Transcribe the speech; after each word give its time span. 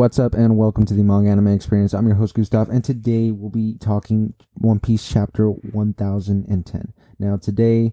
What's 0.00 0.18
up, 0.18 0.32
and 0.32 0.56
welcome 0.56 0.86
to 0.86 0.94
the 0.94 1.02
Manga 1.02 1.28
Anime 1.28 1.48
Experience. 1.48 1.92
I'm 1.92 2.06
your 2.06 2.16
host, 2.16 2.32
Gustav, 2.32 2.70
and 2.70 2.82
today 2.82 3.32
we'll 3.32 3.50
be 3.50 3.76
talking 3.78 4.32
One 4.54 4.80
Piece 4.80 5.06
chapter 5.06 5.50
1010. 5.50 6.94
Now, 7.18 7.36
today, 7.36 7.92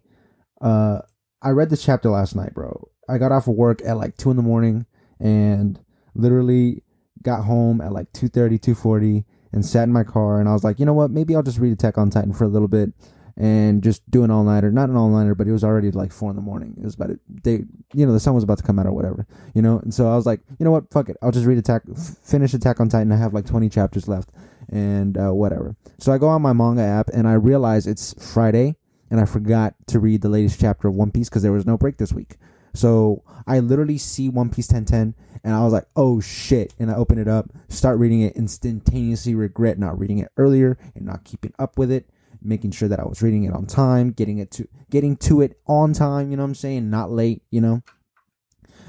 uh, 0.61 0.99
I 1.41 1.49
read 1.49 1.69
this 1.69 1.83
chapter 1.83 2.09
last 2.09 2.33
night, 2.33 2.53
bro. 2.53 2.87
I 3.09 3.17
got 3.17 3.33
off 3.33 3.49
of 3.49 3.55
work 3.55 3.81
at 3.85 3.97
like 3.97 4.15
2 4.15 4.31
in 4.31 4.37
the 4.37 4.41
morning 4.41 4.85
and 5.19 5.81
literally 6.15 6.81
got 7.23 7.43
home 7.43 7.81
at 7.81 7.91
like 7.91 8.13
2.30, 8.13 8.57
2.40 8.57 9.25
and 9.51 9.65
sat 9.65 9.83
in 9.83 9.91
my 9.91 10.05
car, 10.05 10.39
and 10.39 10.47
I 10.47 10.53
was 10.53 10.63
like, 10.63 10.79
you 10.79 10.85
know 10.85 10.93
what, 10.93 11.11
maybe 11.11 11.35
I'll 11.35 11.43
just 11.43 11.59
read 11.59 11.73
Attack 11.73 11.97
on 11.97 12.09
Titan 12.09 12.31
for 12.31 12.45
a 12.45 12.47
little 12.47 12.69
bit 12.69 12.93
and 13.37 13.83
just 13.83 14.09
do 14.09 14.23
an 14.23 14.31
all 14.31 14.43
nighter. 14.43 14.71
Not 14.71 14.89
an 14.89 14.95
all 14.97 15.09
nighter, 15.09 15.35
but 15.35 15.47
it 15.47 15.51
was 15.51 15.63
already 15.63 15.91
like 15.91 16.11
four 16.11 16.31
in 16.31 16.35
the 16.35 16.41
morning. 16.41 16.75
It 16.77 16.83
was 16.83 16.95
about 16.95 17.11
it. 17.11 17.19
They, 17.29 17.63
you 17.93 18.05
know, 18.05 18.11
the 18.11 18.19
sun 18.19 18.33
was 18.33 18.43
about 18.43 18.57
to 18.57 18.63
come 18.63 18.79
out 18.79 18.87
or 18.87 18.91
whatever, 18.91 19.27
you 19.53 19.61
know. 19.61 19.79
And 19.79 19.93
so 19.93 20.11
I 20.11 20.15
was 20.15 20.25
like, 20.25 20.41
you 20.57 20.65
know 20.65 20.71
what, 20.71 20.91
fuck 20.91 21.07
it. 21.09 21.17
I'll 21.21 21.31
just 21.31 21.45
read 21.45 21.59
Attack, 21.59 21.83
f- 21.89 22.17
finish 22.23 22.53
Attack 22.53 22.79
on 22.79 22.89
Titan. 22.89 23.11
I 23.11 23.17
have 23.17 23.33
like 23.33 23.45
twenty 23.45 23.69
chapters 23.69 24.07
left, 24.07 24.31
and 24.69 25.17
uh, 25.17 25.31
whatever. 25.31 25.75
So 25.99 26.11
I 26.11 26.17
go 26.17 26.27
on 26.27 26.41
my 26.41 26.53
manga 26.53 26.81
app 26.81 27.09
and 27.13 27.27
I 27.27 27.33
realize 27.33 27.85
it's 27.85 28.13
Friday, 28.33 28.75
and 29.11 29.19
I 29.19 29.25
forgot 29.25 29.75
to 29.87 29.99
read 29.99 30.21
the 30.21 30.29
latest 30.29 30.59
chapter 30.59 30.87
of 30.87 30.95
One 30.95 31.11
Piece 31.11 31.29
because 31.29 31.43
there 31.43 31.51
was 31.51 31.65
no 31.65 31.77
break 31.77 31.97
this 31.97 32.13
week. 32.13 32.37
So 32.73 33.23
I 33.47 33.59
literally 33.59 33.97
see 33.97 34.29
One 34.29 34.49
Piece 34.49 34.71
1010 34.71 35.15
and 35.43 35.55
I 35.55 35.63
was 35.63 35.73
like, 35.73 35.85
oh 35.95 36.19
shit. 36.19 36.75
And 36.77 36.91
I 36.91 36.95
open 36.95 37.17
it 37.17 37.27
up, 37.27 37.49
start 37.69 37.97
reading 37.97 38.21
it, 38.21 38.35
instantaneously 38.35 39.33
regret 39.33 39.79
not 39.79 39.97
reading 39.97 40.19
it 40.19 40.31
earlier 40.37 40.77
and 40.93 41.05
not 41.05 41.23
keeping 41.23 41.53
up 41.57 41.77
with 41.77 41.89
it 41.89 42.07
making 42.41 42.71
sure 42.71 42.87
that 42.89 42.99
I 42.99 43.05
was 43.05 43.21
reading 43.21 43.43
it 43.43 43.53
on 43.53 43.65
time, 43.65 44.11
getting 44.11 44.37
it 44.37 44.51
to 44.51 44.67
getting 44.89 45.15
to 45.17 45.41
it 45.41 45.59
on 45.67 45.93
time, 45.93 46.31
you 46.31 46.37
know 46.37 46.43
what 46.43 46.49
I'm 46.49 46.55
saying, 46.55 46.89
not 46.89 47.11
late, 47.11 47.41
you 47.49 47.61
know. 47.61 47.81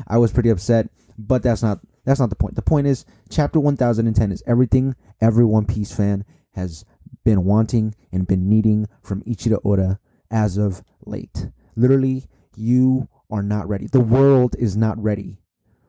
I 0.06 0.18
was 0.18 0.32
pretty 0.32 0.48
upset, 0.48 0.88
but 1.16 1.42
that's 1.42 1.62
not 1.62 1.80
that's 2.04 2.20
not 2.20 2.30
the 2.30 2.36
point. 2.36 2.54
The 2.54 2.62
point 2.62 2.86
is 2.86 3.04
chapter 3.28 3.60
1010 3.60 4.32
is 4.32 4.42
everything 4.46 4.96
every 5.20 5.44
One 5.44 5.66
Piece 5.66 5.94
fan 5.94 6.24
has 6.52 6.84
been 7.24 7.44
wanting 7.44 7.94
and 8.12 8.26
been 8.26 8.48
needing 8.48 8.86
from 9.02 9.22
Ichiro 9.22 9.58
Oda 9.64 9.98
as 10.30 10.56
of 10.56 10.82
late. 11.04 11.48
Literally, 11.76 12.24
you 12.56 13.08
are 13.30 13.42
not 13.42 13.68
ready. 13.68 13.86
The 13.86 14.00
world 14.00 14.56
is 14.58 14.76
not 14.76 15.02
ready 15.02 15.38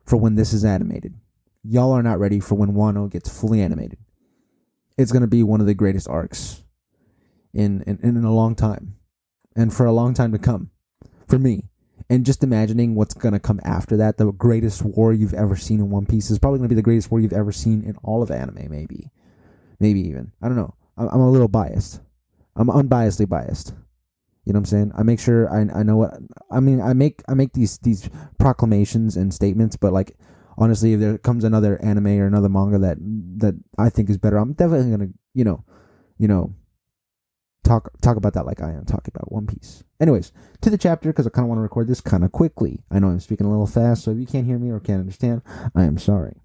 for 0.04 0.16
when 0.16 0.34
this 0.34 0.52
is 0.52 0.64
animated. 0.64 1.14
Y'all 1.62 1.92
are 1.92 2.02
not 2.02 2.18
ready 2.18 2.40
for 2.40 2.54
when 2.54 2.72
Wano 2.72 3.10
gets 3.10 3.28
fully 3.28 3.60
animated. 3.60 3.98
It's 4.98 5.12
going 5.12 5.22
to 5.22 5.28
be 5.28 5.42
one 5.42 5.60
of 5.60 5.66
the 5.66 5.74
greatest 5.74 6.08
arcs 6.08 6.62
in, 7.52 7.82
in 7.82 7.98
in 8.02 8.24
a 8.24 8.34
long 8.34 8.54
time, 8.54 8.96
and 9.56 9.72
for 9.72 9.86
a 9.86 9.92
long 9.92 10.14
time 10.14 10.32
to 10.32 10.38
come, 10.38 10.70
for 11.28 11.38
me. 11.38 11.64
And 12.08 12.26
just 12.26 12.42
imagining 12.42 12.96
what's 12.96 13.14
gonna 13.14 13.38
come 13.38 13.60
after 13.62 13.96
that, 13.98 14.16
the 14.16 14.32
greatest 14.32 14.82
war 14.82 15.12
you've 15.12 15.34
ever 15.34 15.54
seen 15.54 15.78
in 15.78 15.90
One 15.90 16.06
Piece 16.06 16.30
is 16.30 16.40
probably 16.40 16.58
gonna 16.58 16.68
be 16.68 16.74
the 16.74 16.82
greatest 16.82 17.10
war 17.10 17.20
you've 17.20 17.32
ever 17.32 17.52
seen 17.52 17.84
in 17.84 17.96
all 18.02 18.22
of 18.22 18.30
anime. 18.30 18.66
Maybe, 18.68 19.10
maybe 19.78 20.00
even 20.00 20.32
I 20.42 20.48
don't 20.48 20.56
know. 20.56 20.74
I'm, 20.96 21.08
I'm 21.08 21.20
a 21.20 21.30
little 21.30 21.48
biased. 21.48 22.00
I'm 22.56 22.68
unbiasedly 22.68 23.28
biased. 23.28 23.74
You 24.44 24.52
know 24.52 24.58
what 24.58 24.60
I'm 24.60 24.64
saying? 24.66 24.92
I 24.96 25.02
make 25.02 25.20
sure 25.20 25.48
I, 25.52 25.60
I 25.78 25.82
know 25.82 25.98
what 25.98 26.14
I 26.50 26.60
mean. 26.60 26.80
I 26.80 26.92
make 26.94 27.22
I 27.28 27.34
make 27.34 27.52
these 27.52 27.78
these 27.78 28.08
proclamations 28.38 29.16
and 29.16 29.32
statements, 29.32 29.76
but 29.76 29.92
like 29.92 30.16
honestly, 30.58 30.94
if 30.94 31.00
there 31.00 31.18
comes 31.18 31.44
another 31.44 31.80
anime 31.82 32.18
or 32.18 32.26
another 32.26 32.48
manga 32.48 32.78
that 32.78 32.98
that 33.38 33.54
I 33.78 33.90
think 33.90 34.10
is 34.10 34.18
better, 34.18 34.38
I'm 34.38 34.54
definitely 34.54 34.90
gonna 34.90 35.10
you 35.34 35.44
know 35.44 35.64
you 36.18 36.26
know 36.26 36.54
talk 37.64 37.90
talk 38.00 38.16
about 38.16 38.34
that 38.34 38.46
like 38.46 38.62
I 38.62 38.72
am 38.72 38.84
talking 38.84 39.12
about 39.14 39.32
One 39.32 39.46
Piece. 39.46 39.84
Anyways, 40.00 40.32
to 40.60 40.70
the 40.70 40.78
chapter 40.78 41.10
because 41.10 41.26
I 41.26 41.30
kind 41.30 41.44
of 41.44 41.48
want 41.48 41.58
to 41.58 41.62
record 41.62 41.88
this 41.88 42.00
kind 42.00 42.24
of 42.24 42.32
quickly. 42.32 42.82
I 42.90 42.98
know 42.98 43.08
I'm 43.08 43.20
speaking 43.20 43.46
a 43.46 43.50
little 43.50 43.66
fast, 43.66 44.04
so 44.04 44.10
if 44.10 44.18
you 44.18 44.26
can't 44.26 44.46
hear 44.46 44.58
me 44.58 44.70
or 44.70 44.80
can't 44.80 45.00
understand, 45.00 45.42
I 45.74 45.84
am 45.84 45.98
sorry. 45.98 46.36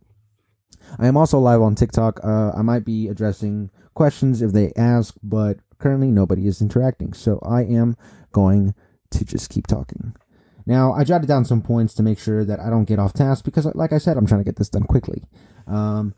I 0.99 1.07
am 1.07 1.17
also 1.17 1.39
live 1.39 1.61
on 1.61 1.75
TikTok. 1.75 2.23
Uh, 2.23 2.51
I 2.55 2.61
might 2.61 2.85
be 2.85 3.07
addressing 3.07 3.71
questions 3.93 4.41
if 4.41 4.51
they 4.51 4.71
ask, 4.75 5.15
but 5.23 5.57
currently 5.79 6.11
nobody 6.11 6.47
is 6.47 6.61
interacting, 6.61 7.13
so 7.13 7.39
I 7.43 7.63
am 7.63 7.95
going 8.31 8.75
to 9.11 9.25
just 9.25 9.49
keep 9.49 9.67
talking. 9.67 10.15
Now, 10.65 10.93
I 10.93 11.03
jotted 11.03 11.27
down 11.27 11.45
some 11.45 11.61
points 11.61 11.93
to 11.95 12.03
make 12.03 12.17
sure 12.17 12.43
that 12.43 12.59
I 12.59 12.69
don't 12.69 12.85
get 12.85 12.99
off 12.99 13.13
task 13.13 13.45
because, 13.45 13.65
like 13.75 13.93
I 13.93 13.99
said, 13.99 14.17
I'm 14.17 14.25
trying 14.25 14.41
to 14.41 14.45
get 14.45 14.55
this 14.55 14.69
done 14.69 14.83
quickly. 14.83 15.23
Um, 15.67 16.15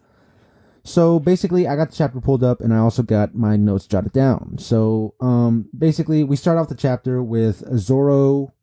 so 0.87 1.19
basically, 1.19 1.67
I 1.67 1.75
got 1.75 1.89
the 1.89 1.95
chapter 1.97 2.21
pulled 2.21 2.45
up, 2.45 2.61
and 2.61 2.73
I 2.73 2.77
also 2.77 3.03
got 3.03 3.35
my 3.35 3.57
notes 3.57 3.87
jotted 3.87 4.13
down. 4.13 4.57
So 4.57 5.15
um, 5.19 5.69
basically, 5.77 6.23
we 6.23 6.37
start 6.37 6.57
off 6.57 6.69
the 6.69 6.75
chapter 6.75 7.21
with 7.21 7.61
Zoro. 7.77 8.53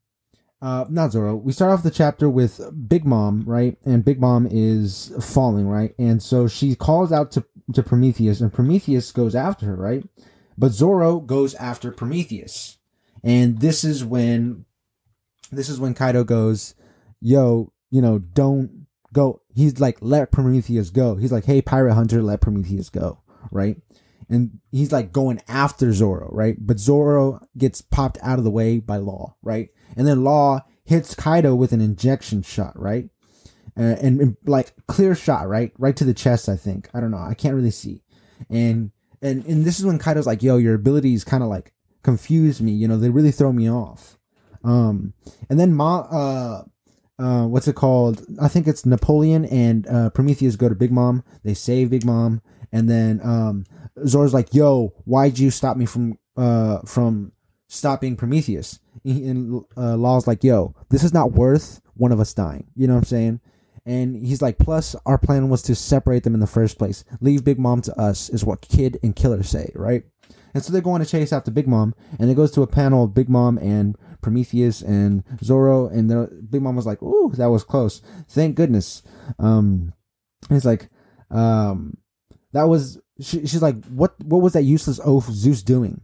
Uh, 0.63 0.87
not 0.89 1.13
Zoro. 1.13 1.37
We 1.37 1.53
start 1.53 1.73
off 1.73 1.83
the 1.83 1.91
chapter 1.91 2.31
with 2.31 2.63
Big 2.89 3.05
Mom, 3.05 3.43
right? 3.45 3.77
And 3.85 4.07
Big 4.07 4.23
Mom 4.23 4.49
is 4.51 5.13
falling, 5.21 5.69
right? 5.69 5.95
And 5.99 6.23
so 6.23 6.49
she 6.49 6.75
calls 6.75 7.13
out 7.13 7.31
to 7.33 7.45
to 7.75 7.83
Prometheus, 7.83 8.41
and 8.41 8.51
Prometheus 8.51 9.13
goes 9.13 9.35
after 9.35 9.67
her, 9.67 9.77
right? 9.77 10.09
But 10.57 10.73
Zoro 10.73 11.21
goes 11.21 11.55
after 11.57 11.93
Prometheus, 11.93 12.79
and 13.23 13.61
this 13.61 13.85
is 13.85 14.03
when 14.03 14.65
this 15.53 15.69
is 15.69 15.79
when 15.79 15.93
Kaido 15.93 16.25
goes, 16.25 16.75
"Yo, 17.21 17.71
you 17.91 18.01
know, 18.01 18.19
don't 18.19 18.84
go. 19.15 19.41
He's 19.55 19.81
like, 19.81 19.97
let 20.03 20.31
Prometheus 20.31 20.91
go. 20.91 21.17
He's 21.17 21.33
like, 21.33 21.47
hey, 21.47 21.63
pirate 21.63 21.95
hunter, 21.95 22.23
let 22.23 22.43
Prometheus 22.43 22.91
go, 22.91 23.23
right? 23.51 23.77
And 24.29 24.61
he's 24.71 24.93
like 24.93 25.13
going 25.13 25.41
after 25.49 25.93
Zoro, 25.93 26.29
right? 26.33 26.57
But 26.59 26.79
Zoro 26.79 27.41
gets 27.57 27.81
popped 27.81 28.19
out 28.23 28.39
of 28.39 28.45
the 28.45 28.51
way 28.51 28.81
by 28.81 28.99
Law, 28.99 29.37
right? 29.43 29.71
And 29.97 30.07
then 30.07 30.25
Law 30.25 30.61
hits 30.85 31.15
Kaido 31.15 31.55
with 31.55 31.73
an 31.73 31.81
injection 31.81 32.43
shot, 32.43 32.79
right? 32.79 33.09
Uh, 33.77 33.97
and, 34.01 34.21
and, 34.21 34.37
like 34.45 34.73
clear 34.87 35.15
shot, 35.15 35.49
right, 35.49 35.73
right 35.79 35.97
to 35.97 36.05
the 36.05 36.15
chest. 36.15 36.49
I 36.49 36.57
think 36.57 36.89
I 36.95 37.01
don't 37.01 37.11
know. 37.11 37.19
I 37.19 37.35
can't 37.35 37.57
really 37.57 37.71
see. 37.71 38.03
And 38.49 38.93
and 39.21 39.45
and 39.47 39.65
this 39.65 39.81
is 39.81 39.87
when 39.87 39.99
Kaido's 39.99 40.27
like, 40.27 40.43
"Yo, 40.43 40.59
your 40.59 40.75
abilities 40.75 41.25
kind 41.25 41.43
of 41.43 41.49
like 41.49 41.73
confuse 42.03 42.63
me. 42.63 42.73
You 42.73 42.87
know, 42.87 42.99
they 42.99 43.11
really 43.11 43.33
throw 43.33 43.53
me 43.53 43.69
off." 43.69 44.17
Um, 44.63 45.13
and 45.51 45.59
then 45.59 45.75
Ma, 45.75 46.01
uh, 46.01 46.65
uh, 47.19 47.47
what's 47.47 47.69
it 47.69 47.77
called? 47.77 48.25
I 48.41 48.49
think 48.49 48.67
it's 48.67 48.85
Napoleon 48.85 49.45
and 49.45 49.87
uh, 49.87 50.11
Prometheus 50.11 50.57
go 50.57 50.69
to 50.69 50.75
Big 50.75 50.91
Mom. 50.91 51.23
They 51.45 51.55
save 51.55 51.91
Big 51.91 52.05
Mom, 52.05 52.43
and 52.73 52.89
then 52.89 53.21
um, 53.23 53.65
Zoro's 54.07 54.35
like, 54.35 54.53
"Yo, 54.53 54.93
why'd 55.05 55.39
you 55.39 55.51
stop 55.51 55.77
me 55.77 55.87
from 55.87 56.19
uh 56.37 56.81
from 56.81 57.33
stopping 57.69 58.17
Prometheus?" 58.17 58.81
And 59.05 59.63
uh, 59.77 59.97
Law's 59.97 60.27
like, 60.27 60.43
"Yo, 60.43 60.75
this 60.91 61.05
is 61.05 61.15
not 61.15 61.33
worth 61.33 61.81
one 61.95 62.11
of 62.11 62.21
us 62.21 62.35
dying." 62.35 62.67
You 62.75 62.87
know 62.87 62.95
what 62.95 63.01
I'm 63.01 63.05
saying? 63.05 63.41
And 63.87 64.17
he's 64.17 64.43
like, 64.43 64.59
"Plus, 64.59 64.97
our 65.07 65.19
plan 65.19 65.49
was 65.49 65.63
to 65.63 65.75
separate 65.77 66.25
them 66.25 66.35
in 66.35 66.41
the 66.41 66.47
first 66.49 66.79
place. 66.79 67.05
Leave 67.21 67.45
Big 67.45 67.59
Mom 67.61 67.81
to 67.83 68.01
us," 68.01 68.29
is 68.29 68.45
what 68.45 68.61
Kid 68.61 68.99
and 69.05 69.15
Killer 69.15 69.45
say, 69.45 69.71
right? 69.75 70.05
And 70.55 70.63
so 70.63 70.73
they're 70.73 70.81
going 70.81 71.03
to 71.03 71.09
chase 71.09 71.33
after 71.33 71.51
Big 71.51 71.67
Mom, 71.67 71.95
and 72.19 72.31
it 72.31 72.37
goes 72.37 72.53
to 72.53 72.63
a 72.63 72.67
panel 72.67 73.05
of 73.05 73.15
Big 73.15 73.29
Mom 73.29 73.59
and 73.59 73.99
Prometheus 74.23 74.81
and 74.81 75.25
Zoro, 75.43 75.89
and 75.89 76.51
Big 76.51 76.63
Mom 76.63 76.77
was 76.77 76.87
like, 76.87 77.03
"Ooh, 77.03 77.33
that 77.35 77.51
was 77.51 77.65
close. 77.65 78.01
Thank 78.29 78.55
goodness." 78.55 79.03
Um, 79.39 79.93
it's 80.51 80.65
like, 80.65 80.89
um, 81.31 81.99
that 82.53 82.65
was. 82.65 82.99
She, 83.21 83.47
she's 83.47 83.63
like, 83.63 83.85
"What? 83.87 84.15
What 84.25 84.43
was 84.43 84.53
that 84.53 84.63
useless 84.63 85.01
oaf 85.05 85.27
Zeus 85.27 85.63
doing?" 85.63 86.03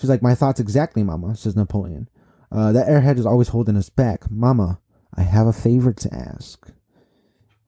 She's 0.00 0.10
like, 0.10 0.22
"My 0.22 0.34
thoughts 0.34 0.58
exactly, 0.60 1.04
Mama," 1.04 1.36
says 1.36 1.54
Napoleon. 1.54 2.08
Uh, 2.50 2.72
that 2.72 2.88
airhead 2.88 3.18
is 3.18 3.26
always 3.26 3.48
holding 3.48 3.76
us 3.76 3.88
back, 3.88 4.30
Mama. 4.30 4.80
I 5.14 5.22
have 5.22 5.46
a 5.46 5.52
favor 5.52 5.92
to 5.92 6.14
ask. 6.14 6.70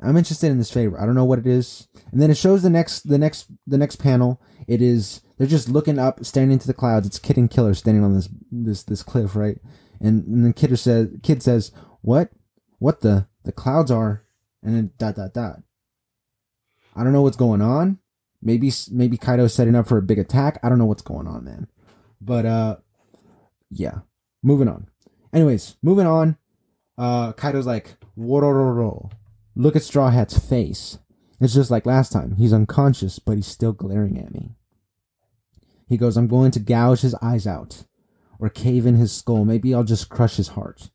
I'm 0.01 0.17
interested 0.17 0.51
in 0.51 0.59
this 0.59 0.71
favor. 0.71 1.01
I 1.01 1.07
don't 1.07 1.15
know 1.15 1.25
what 1.25 1.39
it 1.39 1.47
is. 1.47 1.89
And 2.13 2.21
then 2.21 2.31
it 2.31 2.37
shows 2.37 2.63
the 2.63 2.71
next, 2.71 3.09
the 3.09 3.17
next, 3.17 3.47
the 3.67 3.79
next 3.79 3.97
panel. 3.97 4.43
It 4.67 4.83
is 4.83 5.23
they're 5.37 5.47
just 5.47 5.69
looking 5.69 5.99
up, 5.99 6.25
staring 6.25 6.53
into 6.53 6.67
the 6.67 6.75
clouds. 6.75 7.07
It's 7.07 7.19
Kid 7.19 7.37
and 7.37 7.51
Killer 7.51 7.75
standing 7.75 8.05
on 8.05 8.15
this 8.15 8.29
this 8.51 8.83
this 8.83 9.03
cliff, 9.03 9.35
right? 9.37 9.59
And, 10.01 10.27
and 10.27 10.45
then 10.45 10.53
Kid 10.53 10.77
says, 10.79 11.09
Kid 11.23 11.43
says, 11.43 11.73
"What? 12.03 12.31
What 12.79 13.01
the 13.01 13.27
the 13.45 13.53
clouds 13.53 13.91
are?" 13.91 14.25
And 14.63 14.75
then 14.75 14.91
dot 14.99 15.17
dot 15.17 15.35
dot. 15.35 15.63
I 16.97 17.05
don't 17.05 17.13
know 17.13 17.23
what's 17.23 17.37
going 17.37 17.61
on. 17.61 17.99
Maybe 18.43 18.71
maybe 18.91 19.17
Kaido's 19.17 19.55
setting 19.55 19.75
up 19.75 19.89
for 19.89 19.99
a 19.99 20.03
big 20.03 20.19
attack. 20.19 20.59
I 20.63 20.69
don't 20.69 20.79
know 20.79 20.87
what's 20.87 21.03
going 21.03 21.27
on, 21.27 21.45
man. 21.45 21.69
But 22.21 22.47
uh, 22.47 22.77
yeah. 23.71 24.01
Moving 24.43 24.69
on. 24.69 24.89
Anyways, 25.33 25.77
moving 25.83 26.07
on. 26.07 26.37
Uh, 26.99 27.33
Kaido's 27.33 27.67
like, 27.67 27.97
Worororo. 28.17 29.11
Look 29.57 29.75
at 29.75 29.83
Straw 29.83 30.11
Hat's 30.11 30.39
face. 30.39 30.99
It's 31.41 31.55
just 31.55 31.71
like 31.71 31.87
last 31.87 32.13
time. 32.13 32.37
He's 32.37 32.53
unconscious, 32.53 33.19
but 33.19 33.37
he's 33.37 33.47
still 33.47 33.73
glaring 33.73 34.19
at 34.19 34.33
me. 34.33 34.55
He 35.87 35.97
goes, 35.97 36.17
I'm 36.17 36.29
going 36.29 36.51
to 36.53 36.61
gouge 36.61 37.01
his 37.01 37.15
eyes 37.17 37.47
out 37.47 37.85
or 38.39 38.49
cave 38.49 38.87
in 38.87 38.97
his 38.97 39.13
skull. 39.13 39.45
Maybe 39.45 39.75
I'll 39.75 39.85
just 39.85 40.09
crush 40.09 40.37
his 40.37 40.49
heart. 40.49 40.91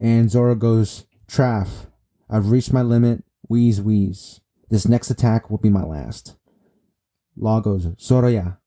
And 0.00 0.30
Zoro 0.30 0.54
goes, 0.54 1.06
Traff, 1.26 1.86
I've 2.30 2.50
reached 2.50 2.72
my 2.72 2.82
limit. 2.82 3.24
Wheeze, 3.48 3.80
wheeze. 3.80 4.40
This 4.68 4.88
next 4.88 5.10
attack 5.10 5.50
will 5.50 5.58
be 5.58 5.70
my 5.70 5.84
last. 5.84 6.36
Law 7.36 7.60
goes, 7.60 7.86
Zoroya, 7.96 8.58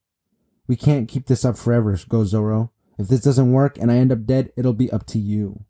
we 0.67 0.75
can't 0.75 1.09
keep 1.09 1.27
this 1.27 1.43
up 1.43 1.57
forever, 1.57 1.97
goes 2.07 2.29
Zoro. 2.29 2.71
If 2.97 3.07
this 3.07 3.21
doesn't 3.21 3.51
work 3.51 3.77
and 3.77 3.91
I 3.91 3.95
end 3.95 4.11
up 4.11 4.25
dead, 4.25 4.51
it'll 4.55 4.73
be 4.73 4.91
up 4.91 5.05
to 5.07 5.19
you. 5.19 5.65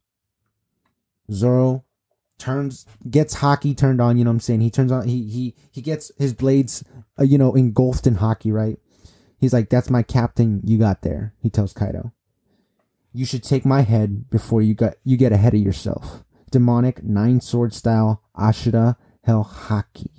Zoro 1.32 1.86
turns 2.40 2.86
gets 3.10 3.36
Haki 3.36 3.78
turned 3.78 4.02
on. 4.02 4.18
You 4.18 4.24
know 4.24 4.32
what 4.32 4.36
I'm 4.36 4.40
saying? 4.40 4.62
He 4.62 4.72
turns 4.72 4.92
on. 4.92 5.08
He 5.08 5.28
he 5.30 5.56
he 5.72 5.82
gets 5.82 6.12
his 6.18 6.34
blades, 6.34 6.84
uh, 7.20 7.24
you 7.24 7.38
know, 7.38 7.54
engulfed 7.54 8.08
in 8.08 8.16
Haki. 8.16 8.52
Right? 8.52 8.80
He's 9.40 9.54
like, 9.54 9.70
"That's 9.70 9.90
my 9.90 10.04
captain. 10.04 10.62
You 10.64 10.78
got 10.78 11.02
there." 11.02 11.34
He 11.42 11.50
tells 11.50 11.74
Kaido. 11.74 12.12
You 13.14 13.26
should 13.26 13.44
take 13.44 13.66
my 13.66 13.82
head 13.82 14.30
before 14.30 14.62
you 14.62 14.74
got 14.74 14.96
you 15.04 15.18
get 15.18 15.32
ahead 15.32 15.54
of 15.54 15.62
yourself. 15.62 16.24
Demonic 16.52 17.04
nine 17.04 17.42
sword 17.42 17.74
style 17.74 18.24
Ashura 18.38 18.96
Hell 19.24 19.46
Haki. 19.46 20.10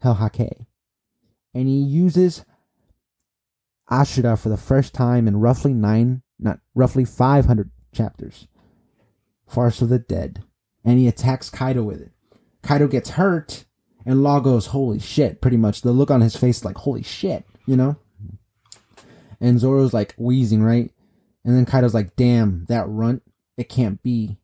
Hell 0.00 0.14
Hake. 0.14 0.66
And 1.54 1.68
he 1.68 1.80
uses 1.80 2.44
Ashura 3.90 4.38
for 4.38 4.48
the 4.48 4.56
first 4.56 4.94
time 4.94 5.28
in 5.28 5.40
roughly 5.40 5.74
nine, 5.74 6.22
not 6.38 6.60
roughly 6.74 7.04
500 7.04 7.70
chapters. 7.92 8.48
Farce 9.46 9.82
of 9.82 9.90
the 9.90 9.98
Dead. 9.98 10.42
And 10.84 10.98
he 10.98 11.06
attacks 11.06 11.50
Kaido 11.50 11.82
with 11.82 12.00
it. 12.00 12.12
Kaido 12.62 12.88
gets 12.88 13.10
hurt, 13.10 13.66
and 14.04 14.22
Law 14.22 14.40
goes, 14.40 14.66
holy 14.66 14.98
shit, 14.98 15.40
pretty 15.40 15.56
much. 15.56 15.82
The 15.82 15.92
look 15.92 16.10
on 16.10 16.20
his 16.20 16.36
face, 16.36 16.64
like, 16.64 16.78
holy 16.78 17.02
shit, 17.02 17.44
you 17.66 17.76
know? 17.76 17.96
And 19.40 19.58
Zoro's 19.58 19.92
like 19.92 20.14
wheezing, 20.16 20.62
right? 20.62 20.90
And 21.44 21.56
then 21.56 21.66
Kaido's 21.66 21.94
like, 21.94 22.14
damn, 22.16 22.64
that 22.68 22.88
runt, 22.88 23.22
it 23.56 23.68
can't 23.68 24.02
be. 24.02 24.38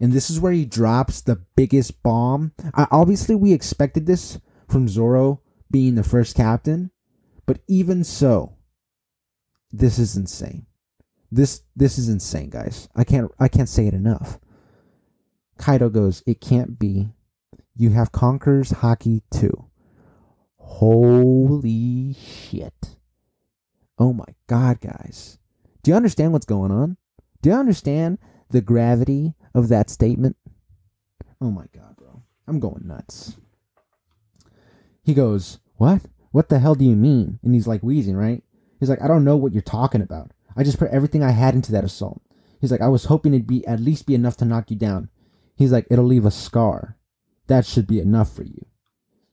And 0.00 0.12
this 0.12 0.30
is 0.30 0.40
where 0.40 0.52
he 0.52 0.64
drops 0.64 1.20
the 1.20 1.42
biggest 1.56 2.02
bomb. 2.02 2.52
Uh, 2.74 2.86
obviously, 2.90 3.34
we 3.34 3.52
expected 3.52 4.06
this 4.06 4.38
from 4.68 4.88
Zoro 4.88 5.42
being 5.70 5.96
the 5.96 6.02
first 6.02 6.36
captain, 6.36 6.90
but 7.46 7.58
even 7.68 8.04
so, 8.04 8.54
this 9.72 9.98
is 9.98 10.16
insane. 10.16 10.66
This 11.30 11.62
this 11.76 11.98
is 11.98 12.08
insane, 12.08 12.48
guys. 12.48 12.88
I 12.96 13.04
can't 13.04 13.30
I 13.38 13.48
can't 13.48 13.68
say 13.68 13.86
it 13.86 13.92
enough. 13.92 14.38
Kaido 15.58 15.90
goes, 15.90 16.22
"It 16.26 16.40
can't 16.40 16.78
be. 16.78 17.10
You 17.78 17.90
have 17.90 18.12
Conqueror's 18.12 18.72
Haki 18.72 19.22
too." 19.30 19.68
Holy 20.56 22.12
shit. 22.12 22.96
Oh 23.98 24.12
my 24.12 24.26
god, 24.46 24.80
guys. 24.80 25.38
Do 25.82 25.90
you 25.90 25.96
understand 25.96 26.32
what's 26.32 26.46
going 26.46 26.70
on? 26.70 26.98
Do 27.40 27.50
you 27.50 27.56
understand 27.56 28.18
the 28.50 28.60
gravity 28.60 29.34
of 29.54 29.68
that 29.68 29.90
statement? 29.90 30.36
Oh 31.40 31.50
my 31.50 31.64
god, 31.74 31.96
bro. 31.96 32.22
I'm 32.46 32.60
going 32.60 32.86
nuts. 32.86 33.38
He 35.02 35.14
goes, 35.14 35.58
What? 35.76 36.02
What 36.32 36.50
the 36.50 36.58
hell 36.58 36.74
do 36.74 36.84
you 36.84 36.94
mean? 36.96 37.38
And 37.42 37.54
he's 37.54 37.66
like 37.66 37.82
wheezing, 37.82 38.16
right? 38.16 38.44
He's 38.78 38.90
like, 38.90 39.02
I 39.02 39.08
don't 39.08 39.24
know 39.24 39.36
what 39.36 39.52
you're 39.52 39.62
talking 39.62 40.02
about. 40.02 40.32
I 40.54 40.62
just 40.62 40.78
put 40.78 40.90
everything 40.90 41.22
I 41.22 41.30
had 41.30 41.54
into 41.54 41.72
that 41.72 41.84
assault. 41.84 42.20
He's 42.60 42.70
like, 42.70 42.82
I 42.82 42.88
was 42.88 43.06
hoping 43.06 43.32
it'd 43.32 43.46
be 43.46 43.66
at 43.66 43.80
least 43.80 44.06
be 44.06 44.14
enough 44.14 44.36
to 44.36 44.44
knock 44.44 44.70
you 44.70 44.76
down. 44.76 45.08
He's 45.56 45.72
like, 45.72 45.86
it'll 45.90 46.04
leave 46.04 46.26
a 46.26 46.30
scar. 46.30 46.97
That 47.48 47.66
should 47.66 47.86
be 47.86 47.98
enough 48.00 48.34
for 48.34 48.44
you. 48.44 48.64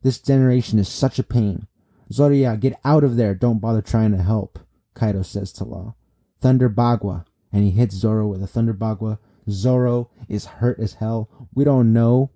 This 0.01 0.19
generation 0.19 0.79
is 0.79 0.87
such 0.87 1.19
a 1.19 1.23
pain. 1.23 1.67
Zoroya, 2.11 2.59
get 2.59 2.79
out 2.83 3.03
of 3.03 3.15
there. 3.15 3.35
Don't 3.35 3.59
bother 3.59 3.81
trying 3.81 4.11
to 4.11 4.21
help, 4.21 4.59
Kaido 4.93 5.21
says 5.21 5.51
to 5.53 5.63
Law. 5.63 5.95
Thunder 6.39 6.69
Bagua. 6.69 7.25
And 7.51 7.63
he 7.63 7.71
hits 7.71 7.95
Zoro 7.95 8.27
with 8.27 8.43
a 8.43 8.47
Thunder 8.47 8.73
Bagua. 8.73 9.19
Zoro 9.49 10.09
is 10.27 10.45
hurt 10.45 10.79
as 10.79 10.95
hell. 10.95 11.29
We 11.53 11.63
don't 11.63 11.93
know. 11.93 12.31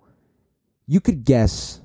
You 0.88 1.00
could 1.00 1.24
guess 1.26 1.82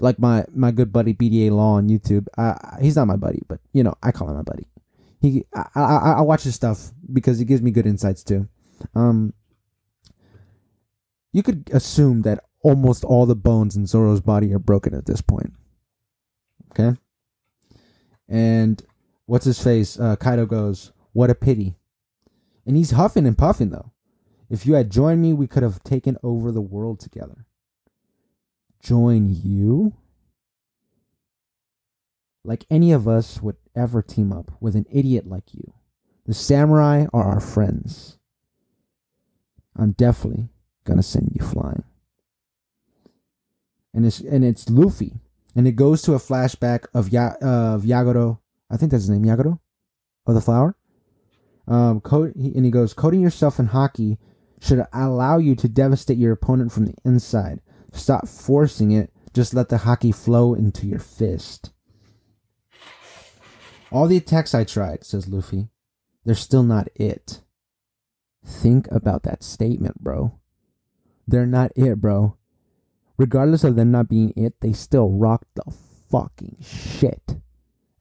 like 0.00 0.18
my 0.18 0.44
my 0.54 0.70
good 0.70 0.92
buddy 0.92 1.14
BDA 1.14 1.50
Law 1.50 1.74
on 1.74 1.88
YouTube. 1.88 2.26
Uh, 2.36 2.54
he's 2.80 2.96
not 2.96 3.06
my 3.06 3.16
buddy, 3.16 3.42
but 3.48 3.60
you 3.72 3.82
know 3.82 3.94
I 4.02 4.12
call 4.12 4.28
him 4.28 4.36
my 4.36 4.42
buddy. 4.42 4.66
He 5.20 5.44
I, 5.54 5.66
I 5.74 6.12
I 6.18 6.20
watch 6.22 6.42
his 6.42 6.54
stuff 6.54 6.92
because 7.12 7.38
he 7.38 7.44
gives 7.44 7.62
me 7.62 7.70
good 7.70 7.86
insights 7.86 8.22
too. 8.22 8.48
Um, 8.94 9.34
you 11.32 11.42
could 11.42 11.70
assume 11.72 12.22
that 12.22 12.44
almost 12.62 13.04
all 13.04 13.26
the 13.26 13.36
bones 13.36 13.76
in 13.76 13.86
Zoro's 13.86 14.20
body 14.20 14.52
are 14.52 14.58
broken 14.58 14.94
at 14.94 15.06
this 15.06 15.20
point. 15.20 15.52
Okay, 16.70 16.98
and 18.28 18.82
what's 19.26 19.44
his 19.44 19.62
face? 19.62 19.98
Uh, 19.98 20.16
Kaido 20.16 20.46
goes, 20.46 20.92
"What 21.12 21.30
a 21.30 21.34
pity," 21.34 21.76
and 22.66 22.76
he's 22.76 22.92
huffing 22.92 23.26
and 23.26 23.38
puffing 23.38 23.70
though. 23.70 23.92
If 24.50 24.66
you 24.66 24.74
had 24.74 24.90
joined 24.90 25.20
me, 25.20 25.32
we 25.32 25.46
could 25.46 25.62
have 25.62 25.82
taken 25.82 26.16
over 26.22 26.50
the 26.50 26.62
world 26.62 27.00
together 27.00 27.46
join 28.80 29.28
you? 29.28 29.94
Like 32.44 32.64
any 32.70 32.92
of 32.92 33.06
us 33.06 33.42
would 33.42 33.56
ever 33.76 34.02
team 34.02 34.32
up 34.32 34.52
with 34.60 34.74
an 34.74 34.86
idiot 34.90 35.26
like 35.26 35.52
you. 35.52 35.74
The 36.26 36.34
samurai 36.34 37.06
are 37.12 37.24
our 37.24 37.40
friends. 37.40 38.18
I'm 39.76 39.92
definitely 39.92 40.48
gonna 40.84 41.02
send 41.02 41.32
you 41.34 41.44
flying. 41.44 41.84
And 43.94 44.06
it's 44.06 44.20
and 44.20 44.44
it's 44.44 44.68
Luffy, 44.68 45.14
and 45.56 45.66
it 45.66 45.72
goes 45.72 46.02
to 46.02 46.14
a 46.14 46.18
flashback 46.18 46.86
of 46.94 47.08
ya, 47.08 47.32
uh, 47.42 47.74
of 47.74 47.82
Yagoro. 47.82 48.38
I 48.70 48.76
think 48.76 48.92
that's 48.92 49.04
his 49.04 49.10
name, 49.10 49.24
Yagoro, 49.24 49.60
of 50.26 50.34
the 50.34 50.40
flower. 50.40 50.76
Um, 51.66 52.00
coat, 52.00 52.34
and 52.34 52.64
he 52.64 52.70
goes, 52.70 52.94
coating 52.94 53.20
yourself 53.20 53.58
in 53.58 53.68
haki 53.68 54.18
should 54.60 54.84
allow 54.92 55.38
you 55.38 55.54
to 55.56 55.68
devastate 55.68 56.18
your 56.18 56.32
opponent 56.32 56.72
from 56.72 56.86
the 56.86 56.94
inside. 57.04 57.60
Stop 57.92 58.28
forcing 58.28 58.90
it. 58.90 59.12
Just 59.34 59.54
let 59.54 59.68
the 59.68 59.76
haki 59.76 60.14
flow 60.14 60.54
into 60.54 60.86
your 60.86 60.98
fist. 60.98 61.70
All 63.90 64.06
the 64.06 64.16
attacks 64.16 64.54
I 64.54 64.64
tried, 64.64 65.04
says 65.04 65.28
Luffy, 65.28 65.68
they're 66.24 66.34
still 66.34 66.62
not 66.62 66.88
it. 66.94 67.42
Think 68.44 68.90
about 68.90 69.22
that 69.24 69.42
statement, 69.42 70.02
bro. 70.02 70.38
They're 71.26 71.46
not 71.46 71.72
it, 71.76 72.00
bro. 72.00 72.36
Regardless 73.18 73.64
of 73.64 73.74
them 73.74 73.90
not 73.90 74.08
being 74.08 74.32
it, 74.36 74.54
they 74.60 74.72
still 74.72 75.10
rock 75.10 75.44
the 75.54 75.74
fucking 76.10 76.56
shit 76.62 77.36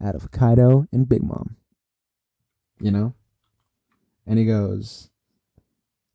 out 0.01 0.15
of 0.15 0.31
Kaido 0.31 0.87
and 0.91 1.09
Big 1.09 1.23
Mom. 1.23 1.57
You 2.79 2.91
know? 2.91 3.13
And 4.27 4.37
he 4.37 4.45
goes, 4.45 5.09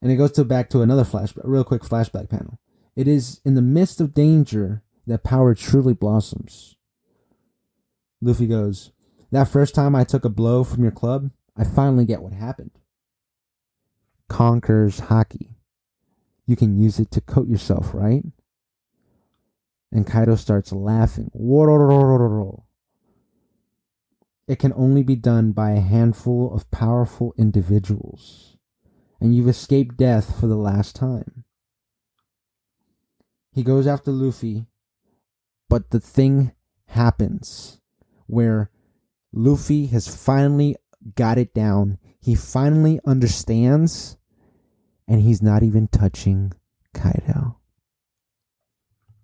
and 0.00 0.10
he 0.10 0.16
goes 0.16 0.32
to 0.32 0.44
back 0.44 0.70
to 0.70 0.82
another 0.82 1.04
flashback, 1.04 1.42
real 1.44 1.64
quick 1.64 1.82
flashback 1.82 2.30
panel. 2.30 2.58
It 2.94 3.08
is 3.08 3.40
in 3.44 3.54
the 3.54 3.62
midst 3.62 4.00
of 4.00 4.14
danger 4.14 4.82
that 5.06 5.24
power 5.24 5.54
truly 5.54 5.94
blossoms. 5.94 6.76
Luffy 8.20 8.46
goes, 8.46 8.92
That 9.32 9.48
first 9.48 9.74
time 9.74 9.96
I 9.96 10.04
took 10.04 10.24
a 10.24 10.28
blow 10.28 10.62
from 10.62 10.82
your 10.82 10.92
club, 10.92 11.30
I 11.56 11.64
finally 11.64 12.04
get 12.04 12.22
what 12.22 12.32
happened. 12.32 12.70
Conquers 14.28 15.00
haki. 15.00 15.54
You 16.46 16.54
can 16.54 16.76
use 16.76 17.00
it 17.00 17.10
to 17.12 17.20
coat 17.20 17.48
yourself, 17.48 17.90
right? 17.92 18.24
And 19.92 20.06
Kaido 20.06 20.36
starts 20.36 20.72
laughing. 20.72 21.30
It 24.48 24.58
can 24.58 24.72
only 24.74 25.02
be 25.02 25.16
done 25.16 25.52
by 25.52 25.72
a 25.72 25.80
handful 25.80 26.52
of 26.54 26.70
powerful 26.70 27.34
individuals. 27.36 28.56
And 29.20 29.36
you've 29.36 29.48
escaped 29.48 29.98
death 29.98 30.40
for 30.40 30.46
the 30.46 30.56
last 30.56 30.96
time. 30.96 31.44
He 33.52 33.62
goes 33.62 33.86
after 33.86 34.10
Luffy, 34.10 34.66
but 35.68 35.90
the 35.90 36.00
thing 36.00 36.52
happens 36.86 37.80
where 38.26 38.70
Luffy 39.30 39.86
has 39.88 40.08
finally 40.08 40.76
got 41.14 41.36
it 41.36 41.52
down. 41.52 41.98
He 42.18 42.34
finally 42.34 42.98
understands, 43.04 44.16
and 45.06 45.20
he's 45.20 45.42
not 45.42 45.62
even 45.62 45.88
touching 45.88 46.52
Kaido. 46.94 47.58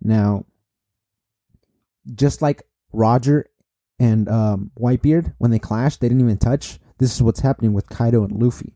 Now, 0.00 0.44
just 2.14 2.42
like 2.42 2.62
Roger 2.92 3.50
and 3.98 4.28
um, 4.28 4.70
Whitebeard, 4.78 5.34
when 5.38 5.50
they 5.50 5.58
clashed, 5.58 6.00
they 6.00 6.08
didn't 6.08 6.22
even 6.22 6.38
touch. 6.38 6.78
This 6.98 7.14
is 7.14 7.22
what's 7.22 7.40
happening 7.40 7.72
with 7.72 7.88
Kaido 7.88 8.24
and 8.24 8.42
Luffy. 8.42 8.74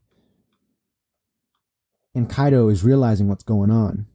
And 2.14 2.28
Kaido 2.28 2.68
is 2.68 2.84
realizing 2.84 3.28
what's 3.28 3.44
going 3.44 3.70
on. 3.70 4.06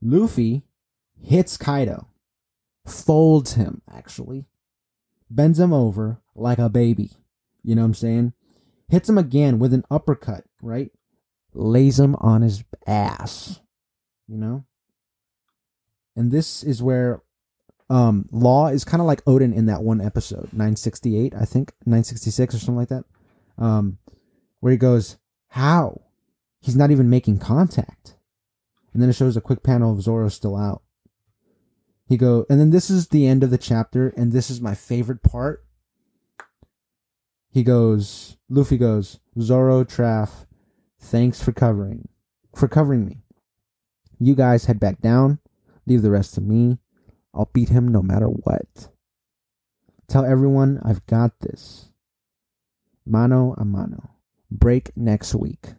Luffy 0.00 0.62
hits 1.20 1.56
Kaido, 1.56 2.08
folds 2.86 3.54
him, 3.54 3.82
actually, 3.90 4.46
bends 5.30 5.58
him 5.58 5.72
over 5.72 6.20
like 6.34 6.58
a 6.58 6.68
baby. 6.68 7.12
You 7.62 7.76
know 7.76 7.82
what 7.82 7.86
I'm 7.86 7.94
saying? 7.94 8.32
Hits 8.88 9.08
him 9.08 9.16
again 9.16 9.58
with 9.58 9.72
an 9.72 9.84
uppercut, 9.90 10.44
right? 10.60 10.90
Lays 11.54 11.98
him 11.98 12.16
on 12.16 12.42
his 12.42 12.64
ass. 12.86 13.60
You 14.26 14.36
know? 14.36 14.64
And 16.16 16.30
this 16.30 16.62
is 16.62 16.82
where 16.82 17.22
um, 17.92 18.26
Law 18.32 18.68
is 18.68 18.84
kind 18.84 19.00
of 19.00 19.06
like 19.06 19.24
Oden 19.24 19.54
in 19.54 19.66
that 19.66 19.82
one 19.82 20.00
episode, 20.00 20.48
968, 20.52 21.34
I 21.34 21.44
think, 21.44 21.72
966 21.86 22.54
or 22.54 22.58
something 22.58 22.76
like 22.76 22.88
that. 22.88 23.04
Um, 23.58 23.98
where 24.60 24.72
he 24.72 24.78
goes, 24.78 25.18
How? 25.48 26.00
He's 26.60 26.76
not 26.76 26.90
even 26.90 27.10
making 27.10 27.38
contact 27.38 28.14
and 28.92 29.02
then 29.02 29.08
it 29.08 29.14
shows 29.14 29.36
a 29.36 29.40
quick 29.40 29.62
panel 29.62 29.92
of 29.92 30.02
Zoro 30.02 30.28
still 30.28 30.56
out. 30.56 30.82
He 32.06 32.16
go, 32.16 32.44
and 32.50 32.60
then 32.60 32.70
this 32.70 32.90
is 32.90 33.08
the 33.08 33.26
end 33.26 33.42
of 33.42 33.50
the 33.50 33.58
chapter, 33.58 34.08
and 34.16 34.32
this 34.32 34.50
is 34.50 34.60
my 34.60 34.74
favorite 34.74 35.22
part. 35.22 35.64
He 37.50 37.62
goes, 37.62 38.36
Luffy 38.48 38.76
goes, 38.76 39.20
Zoro, 39.40 39.84
Traff, 39.84 40.46
thanks 41.00 41.42
for 41.42 41.52
covering. 41.52 42.08
for 42.54 42.68
covering 42.68 43.06
me. 43.06 43.22
You 44.18 44.34
guys 44.34 44.66
head 44.66 44.78
back 44.78 45.00
down. 45.00 45.38
Leave 45.86 46.02
the 46.02 46.10
rest 46.10 46.34
to 46.34 46.40
me. 46.40 46.78
I'll 47.34 47.50
beat 47.52 47.70
him 47.70 47.88
no 47.88 48.02
matter 48.02 48.26
what. 48.26 48.88
Tell 50.08 50.24
everyone 50.24 50.80
I've 50.84 51.06
got 51.06 51.40
this. 51.40 51.90
Mano 53.06 53.54
a 53.56 53.64
mano. 53.64 54.10
Break 54.50 54.96
next 54.96 55.34
week. 55.34 55.74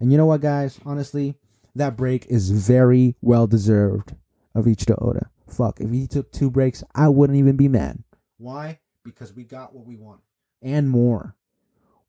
And 0.00 0.12
you 0.12 0.18
know 0.18 0.26
what, 0.26 0.40
guys? 0.42 0.78
Honestly, 0.84 1.36
that 1.74 1.96
break 1.96 2.26
is 2.26 2.50
very 2.50 3.16
well 3.20 3.46
deserved 3.46 4.14
of 4.54 4.66
Ichiro 4.66 5.00
Oda. 5.02 5.30
Fuck, 5.46 5.80
if 5.80 5.90
he 5.90 6.06
took 6.06 6.30
two 6.30 6.50
breaks, 6.50 6.84
I 6.94 7.08
wouldn't 7.08 7.38
even 7.38 7.56
be 7.56 7.68
mad. 7.68 8.02
Why? 8.36 8.80
Because 9.04 9.32
we 9.32 9.44
got 9.44 9.74
what 9.74 9.86
we 9.86 9.96
want 9.96 10.20
and 10.62 10.90
more. 10.90 11.34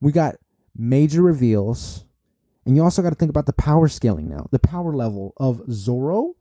We 0.02 0.12
got 0.12 0.36
major 0.76 1.22
reveals, 1.22 2.06
and 2.66 2.76
you 2.76 2.84
also 2.84 3.02
got 3.02 3.10
to 3.10 3.16
think 3.16 3.30
about 3.30 3.46
the 3.46 3.54
power 3.54 3.88
scaling 3.88 4.30
now, 4.30 4.48
the 4.52 4.60
power 4.60 4.94
level 4.94 5.34
of 5.38 5.62
Zoro, 5.72 6.36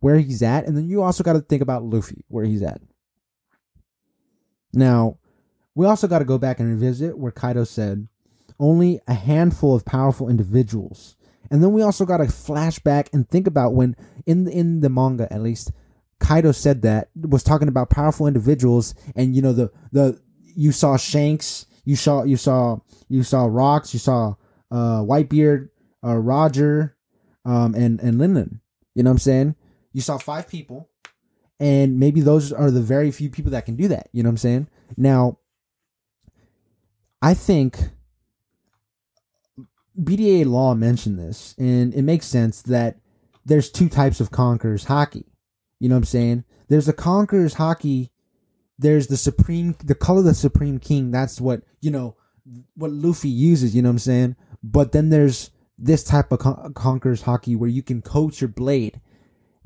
where 0.00 0.18
he's 0.18 0.42
at, 0.42 0.66
and 0.66 0.76
then 0.76 0.88
you 0.88 1.02
also 1.02 1.24
got 1.24 1.34
to 1.34 1.40
think 1.40 1.62
about 1.62 1.84
Luffy, 1.84 2.24
where 2.28 2.44
he's 2.44 2.62
at. 2.62 2.80
Now, 4.72 5.18
we 5.74 5.86
also 5.86 6.06
got 6.06 6.20
to 6.20 6.24
go 6.24 6.38
back 6.38 6.60
and 6.60 6.68
revisit 6.68 7.18
where 7.18 7.32
Kaido 7.32 7.64
said 7.64 8.08
only 8.58 9.00
a 9.06 9.14
handful 9.14 9.74
of 9.74 9.84
powerful 9.84 10.28
individuals. 10.28 11.16
And 11.50 11.62
then 11.62 11.72
we 11.72 11.82
also 11.82 12.04
got 12.04 12.18
to 12.18 12.28
flash 12.28 12.78
back 12.78 13.08
and 13.12 13.28
think 13.28 13.46
about 13.46 13.74
when 13.74 13.96
in 14.24 14.44
the, 14.44 14.52
in 14.52 14.80
the 14.80 14.88
manga 14.88 15.32
at 15.32 15.42
least 15.42 15.72
Kaido 16.18 16.52
said 16.52 16.82
that 16.82 17.08
was 17.14 17.42
talking 17.42 17.68
about 17.68 17.90
powerful 17.90 18.26
individuals 18.26 18.94
and 19.14 19.36
you 19.36 19.42
know 19.42 19.52
the 19.52 19.70
the 19.92 20.18
you 20.42 20.72
saw 20.72 20.96
Shanks, 20.96 21.66
you 21.84 21.94
saw 21.94 22.24
you 22.24 22.36
saw 22.36 22.78
you 23.08 23.22
saw 23.22 23.44
Rocks, 23.44 23.92
you 23.92 24.00
saw 24.00 24.34
uh 24.70 25.02
Whitebeard, 25.02 25.68
uh 26.02 26.16
Roger, 26.16 26.96
um 27.44 27.74
and 27.74 28.00
and 28.00 28.18
Linden. 28.18 28.60
You 28.94 29.02
know 29.02 29.10
what 29.10 29.14
I'm 29.14 29.18
saying? 29.18 29.56
You 29.96 30.02
saw 30.02 30.18
five 30.18 30.46
people 30.46 30.90
and 31.58 31.98
maybe 31.98 32.20
those 32.20 32.52
are 32.52 32.70
the 32.70 32.82
very 32.82 33.10
few 33.10 33.30
people 33.30 33.50
that 33.52 33.64
can 33.64 33.76
do 33.76 33.88
that, 33.88 34.10
you 34.12 34.22
know 34.22 34.28
what 34.28 34.32
I'm 34.32 34.36
saying? 34.36 34.68
Now 34.96 35.38
I 37.22 37.32
think 37.32 37.78
BDA 39.98 40.44
law 40.44 40.74
mentioned 40.74 41.18
this, 41.18 41.54
and 41.58 41.94
it 41.94 42.02
makes 42.02 42.26
sense 42.26 42.62
that 42.62 42.98
there's 43.44 43.70
two 43.70 43.88
types 43.88 44.20
of 44.20 44.30
Conquerors 44.30 44.84
haki. 44.84 45.24
You 45.80 45.88
know 45.88 45.94
what 45.94 46.00
I'm 46.00 46.04
saying? 46.04 46.44
There's 46.68 46.88
a 46.88 46.92
Conquerors 46.92 47.54
haki. 47.54 48.10
There's 48.78 49.06
the 49.06 49.16
Supreme, 49.16 49.76
the 49.82 49.94
color 49.94 50.18
of 50.18 50.26
the 50.26 50.34
Supreme 50.34 50.78
King. 50.78 51.10
That's 51.10 51.40
what, 51.40 51.62
you 51.80 51.90
know, 51.90 52.16
what 52.74 52.90
Luffy 52.90 53.30
uses. 53.30 53.74
You 53.74 53.82
know 53.82 53.88
what 53.88 53.94
I'm 53.94 53.98
saying? 54.00 54.36
But 54.62 54.92
then 54.92 55.08
there's 55.08 55.50
this 55.78 56.04
type 56.04 56.30
of 56.32 56.40
con- 56.40 56.74
Conquerors 56.74 57.22
haki 57.22 57.56
where 57.56 57.70
you 57.70 57.82
can 57.82 58.02
coat 58.02 58.40
your 58.40 58.48
blade. 58.48 59.00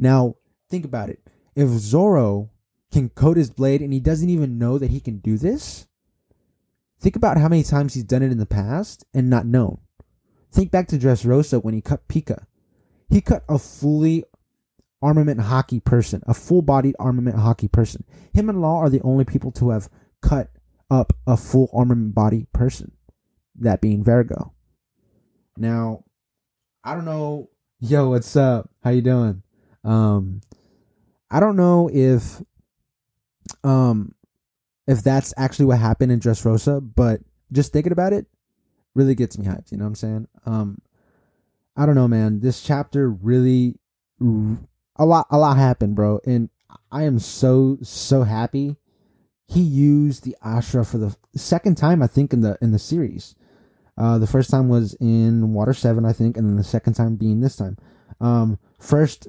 Now, 0.01 0.37
think 0.71 0.87
about 0.87 1.11
it. 1.11 1.21
If 1.55 1.69
Zoro 1.69 2.51
can 2.91 3.11
coat 3.11 3.37
his 3.37 3.51
blade 3.51 3.83
and 3.83 3.93
he 3.93 4.01
doesn't 4.01 4.31
even 4.31 4.59
know 4.59 4.79
that 4.79 4.91
he 4.91 4.99
can 4.99 5.19
do 5.19 5.37
this, 5.37 5.87
think 6.99 7.17
about 7.17 7.37
how 7.37 7.49
many 7.49 7.63
times 7.63 7.93
he's 7.93 8.05
done 8.05 8.23
it 8.23 8.33
in 8.33 8.39
the 8.39 8.47
past 8.47 9.05
and 9.13 9.29
not 9.29 9.45
known. 9.45 9.79
Think 10.51 10.71
back 10.71 10.89
to 10.89 10.97
Dressrosa 10.97 11.63
when 11.63 11.75
he 11.75 11.83
cut 11.83 12.09
Pika. 12.09 12.47
He 13.11 13.21
cut 13.21 13.45
a 13.47 13.59
fully 13.59 14.25
armament 15.03 15.41
haki 15.41 15.85
person, 15.85 16.23
a 16.27 16.33
full 16.33 16.63
bodied 16.63 16.97
armament 16.99 17.37
haki 17.37 17.71
person. 17.71 18.05
Him 18.33 18.49
and 18.49 18.63
Law 18.63 18.79
are 18.79 18.91
the 18.91 19.03
only 19.03 19.27
people 19.27 19.53
to 19.53 19.71
have 19.71 19.91
cut 20.23 20.51
up 20.91 21.13
a 21.27 21.37
full 21.37 21.69
armament 21.75 22.15
body 22.15 22.47
person, 22.55 22.93
that 23.57 23.83
being 23.83 24.03
Vergo. 24.03 24.55
Now, 25.59 26.05
I 26.83 26.95
don't 26.95 27.05
know. 27.05 27.51
Yo, 27.81 28.09
what's 28.09 28.35
up? 28.35 28.71
How 28.83 28.91
you 28.91 29.03
doing? 29.03 29.43
Um, 29.85 30.41
I 31.31 31.41
don't 31.41 31.57
know 31.57 31.89
if, 31.93 32.43
um, 33.65 34.15
if 34.87 35.03
that's 35.03 35.33
actually 35.37 35.67
what 35.67 35.79
happened 35.79 36.13
in 36.13 36.21
Dressrosa, 36.21 36.81
but 36.95 37.21
just 37.53 37.73
thinking 37.73 37.93
about 37.93 38.13
it 38.13 38.27
really 38.95 39.15
gets 39.15 39.39
me 39.39 39.47
hyped. 39.47 39.71
You 39.71 39.79
know 39.79 39.85
what 39.85 39.91
I'm 39.91 39.95
saying? 39.95 40.29
Um, 40.47 40.79
I 41.77 41.87
don't 41.87 41.95
know, 41.95 42.09
man. 42.09 42.41
This 42.41 42.63
chapter 42.63 43.11
really 43.11 43.77
a 44.21 45.05
lot 45.05 45.27
a 45.31 45.39
lot 45.39 45.57
happened, 45.57 45.95
bro, 45.95 46.21
and 46.27 46.51
I 46.93 47.05
am 47.05 47.19
so 47.19 47.79
so 47.83 48.25
happy. 48.25 48.77
He 49.47 49.61
used 49.61 50.25
the 50.25 50.37
Ashura 50.45 50.87
for 50.87 50.99
the 50.99 51.17
second 51.35 51.77
time, 51.77 52.03
I 52.03 52.07
think, 52.07 52.33
in 52.33 52.41
the 52.43 52.59
in 52.61 52.71
the 52.71 52.79
series. 52.79 53.35
Uh, 53.97 54.19
the 54.19 54.27
first 54.27 54.51
time 54.51 54.69
was 54.69 54.95
in 54.95 55.53
Water 55.53 55.75
Seven, 55.75 56.05
I 56.05 56.13
think, 56.13 56.37
and 56.37 56.47
then 56.47 56.57
the 56.57 56.65
second 56.65 56.95
time 56.95 57.17
being 57.17 57.41
this 57.41 57.57
time. 57.57 57.77
Um, 58.21 58.59
first, 58.79 59.29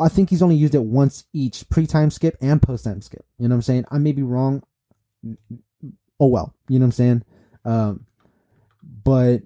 I 0.00 0.08
think 0.08 0.30
he's 0.30 0.42
only 0.42 0.56
used 0.56 0.74
it 0.74 0.82
once 0.82 1.24
each, 1.32 1.68
pre-time 1.68 2.10
skip 2.10 2.36
and 2.40 2.60
post-time 2.60 3.02
skip. 3.02 3.24
You 3.38 3.48
know 3.48 3.54
what 3.54 3.58
I'm 3.58 3.62
saying? 3.62 3.84
I 3.90 3.98
may 3.98 4.12
be 4.12 4.22
wrong. 4.22 4.62
Oh 6.18 6.26
well, 6.26 6.54
you 6.68 6.78
know 6.78 6.84
what 6.84 6.88
I'm 6.88 6.92
saying. 6.92 7.22
Um, 7.64 8.06
but 8.82 9.42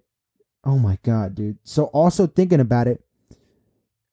oh 0.65 0.79
my 0.79 0.99
god, 1.03 1.35
dude. 1.35 1.59
So 1.65 1.85
also 1.87 2.27
thinking 2.27 2.61
about 2.61 2.87
it, 2.87 3.03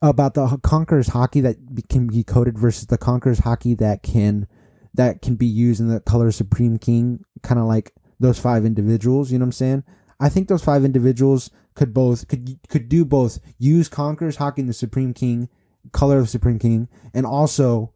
about 0.02 0.34
the 0.34 0.58
Conquerors 0.64 1.10
haki 1.10 1.42
that 1.44 1.58
can 1.90 2.08
be 2.08 2.24
coded 2.24 2.58
versus 2.58 2.88
the 2.88 2.98
Conquerors 2.98 3.42
haki 3.42 3.78
that 3.80 4.04
can 4.04 4.48
that 4.94 5.22
can 5.22 5.36
be 5.36 5.46
used 5.46 5.80
in 5.80 5.88
the 5.88 6.00
color 6.00 6.32
Supreme 6.32 6.78
King, 6.78 7.24
kind 7.42 7.60
of 7.60 7.66
like 7.66 7.94
those 8.20 8.40
five 8.40 8.66
individuals. 8.66 9.32
You 9.32 9.40
know 9.40 9.44
what 9.44 9.48
I'm 9.48 9.54
saying? 9.54 9.84
I 10.20 10.30
think 10.30 10.48
those 10.48 10.64
five 10.64 10.84
individuals 10.84 11.52
could 11.76 11.94
both 11.94 12.28
could 12.28 12.60
could 12.70 12.90
do 12.90 13.06
both 13.06 13.40
use 13.58 13.88
Conquerors 13.88 14.38
haki 14.38 14.60
in 14.60 14.68
the 14.68 14.74
Supreme 14.74 15.14
King, 15.14 15.50
color 15.92 16.20
of 16.20 16.30
Supreme 16.30 16.60
King, 16.60 16.88
and 17.14 17.26
also 17.26 17.94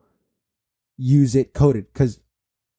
use 0.98 1.36
it 1.36 1.54
coded. 1.54 1.88
Because 1.92 2.20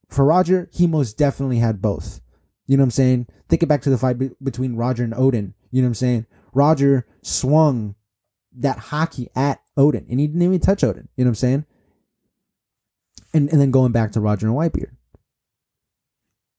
for 0.09 0.25
Roger, 0.25 0.69
he 0.73 0.87
most 0.87 1.19
definitely 1.19 1.59
had 1.59 1.83
both. 1.83 2.21
You 2.67 2.77
know 2.77 2.83
what 2.83 2.87
I'm 2.87 2.91
saying? 2.93 3.27
Think 3.49 3.63
it 3.63 3.69
back 3.69 3.83
to 3.83 3.91
the 3.91 3.99
fight 3.99 4.19
be- 4.19 4.31
between 4.43 4.77
Roger 4.77 5.05
and 5.05 5.13
Oden. 5.13 5.55
You 5.71 5.83
know 5.83 5.87
what 5.87 5.91
I'm 5.91 5.95
saying? 5.95 6.27
Roger 6.53 7.07
swung 7.23 7.95
that 8.59 8.79
haki 8.79 9.29
at 9.35 9.61
Oden, 9.77 10.09
and 10.09 10.21
he 10.21 10.27
didn't 10.27 10.43
even 10.43 10.61
touch 10.61 10.83
Oden. 10.83 11.09
You 11.17 11.25
know 11.25 11.29
what 11.29 11.29
I'm 11.29 11.35
saying? 11.37 11.67
And 13.35 13.51
and 13.51 13.61
then 13.61 13.71
going 13.71 13.93
back 13.93 14.13
to 14.13 14.21
Roger 14.21 14.47
and 14.47 14.55
Whitebeard, 14.57 14.97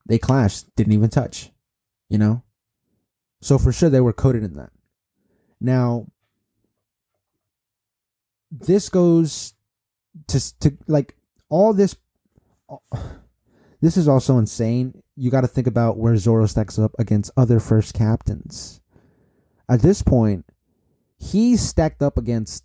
they 0.07 0.17
clashed, 0.17 0.75
didn't 0.75 0.93
even 0.93 1.09
touch. 1.09 1.51
You 2.09 2.17
know, 2.17 2.43
so 3.41 3.57
for 3.57 3.71
sure 3.71 3.89
they 3.89 4.01
were 4.01 4.13
coded 4.13 4.43
in 4.43 4.55
that. 4.55 4.71
Now, 5.61 6.07
this 8.53 8.89
goes 8.89 9.53
to 10.27 10.59
to 10.59 10.77
like 10.87 11.15
all 11.49 11.73
this. 11.73 11.95
This 13.81 13.97
is 13.97 14.07
also 14.07 14.37
insane. 14.37 15.03
You 15.15 15.29
got 15.29 15.41
to 15.41 15.47
think 15.47 15.67
about 15.67 15.97
where 15.97 16.15
Zoro 16.15 16.45
stacks 16.45 16.79
up 16.79 16.95
against 16.97 17.31
other 17.35 17.59
first 17.59 17.93
captains. 17.93 18.79
At 19.69 19.81
this 19.81 20.01
point, 20.01 20.45
he's 21.17 21.61
stacked 21.61 22.01
up 22.01 22.17
against 22.17 22.63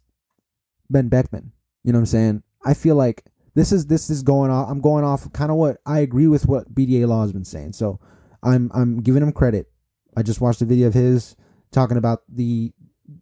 Ben 0.88 1.08
Beckman. 1.08 1.52
You 1.84 1.92
know 1.92 1.98
what 1.98 2.02
I'm 2.02 2.06
saying? 2.06 2.42
I 2.64 2.74
feel 2.74 2.94
like 2.94 3.24
this 3.54 3.72
is 3.72 3.86
this 3.86 4.10
is 4.10 4.22
going 4.22 4.50
off. 4.50 4.68
I'm 4.70 4.80
going 4.80 5.04
off 5.04 5.32
kind 5.32 5.50
of 5.50 5.56
what 5.56 5.78
I 5.86 6.00
agree 6.00 6.26
with 6.26 6.46
what 6.46 6.74
BDA 6.74 7.06
Law 7.06 7.22
has 7.22 7.32
been 7.32 7.44
saying. 7.44 7.72
So 7.72 7.98
I'm 8.42 8.70
I'm 8.74 9.00
giving 9.00 9.22
him 9.22 9.32
credit. 9.32 9.70
I 10.16 10.22
just 10.22 10.40
watched 10.40 10.62
a 10.62 10.66
video 10.66 10.86
of 10.86 10.94
his 10.94 11.34
talking 11.72 11.96
about 11.96 12.22
the 12.28 12.72